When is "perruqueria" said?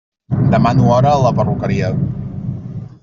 1.41-1.93